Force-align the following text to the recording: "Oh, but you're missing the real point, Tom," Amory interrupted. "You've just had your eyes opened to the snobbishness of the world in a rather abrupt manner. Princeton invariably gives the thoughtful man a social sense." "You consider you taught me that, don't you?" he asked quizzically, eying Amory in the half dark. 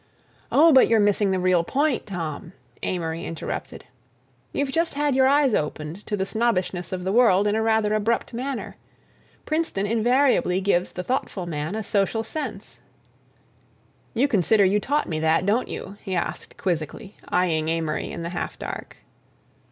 "Oh, 0.51 0.73
but 0.73 0.87
you're 0.87 0.99
missing 0.99 1.29
the 1.29 1.37
real 1.39 1.63
point, 1.63 2.07
Tom," 2.07 2.53
Amory 2.81 3.23
interrupted. 3.23 3.85
"You've 4.51 4.71
just 4.71 4.95
had 4.95 5.13
your 5.13 5.27
eyes 5.27 5.53
opened 5.53 6.07
to 6.07 6.17
the 6.17 6.25
snobbishness 6.25 6.91
of 6.91 7.03
the 7.03 7.11
world 7.11 7.45
in 7.45 7.53
a 7.53 7.61
rather 7.61 7.93
abrupt 7.93 8.33
manner. 8.33 8.77
Princeton 9.45 9.85
invariably 9.85 10.59
gives 10.59 10.93
the 10.93 11.03
thoughtful 11.03 11.45
man 11.45 11.75
a 11.75 11.83
social 11.83 12.23
sense." 12.23 12.79
"You 14.15 14.27
consider 14.27 14.65
you 14.65 14.79
taught 14.79 15.07
me 15.07 15.19
that, 15.19 15.45
don't 15.45 15.67
you?" 15.67 15.97
he 16.01 16.15
asked 16.15 16.57
quizzically, 16.57 17.13
eying 17.31 17.69
Amory 17.69 18.09
in 18.09 18.23
the 18.23 18.29
half 18.29 18.57
dark. 18.57 18.97